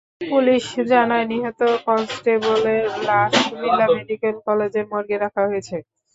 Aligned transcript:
Police 0.23 0.63
জানায়, 0.91 1.25
নিহত 1.31 1.59
কনস্টেবলের 1.85 2.75
লাশ 3.07 3.33
কুমিল্লা 3.45 3.85
মেডিকেল 3.95 4.35
কলেজের 4.47 4.85
মর্গে 4.91 5.15
রাখা 5.17 5.41
হয়েছে। 5.47 5.77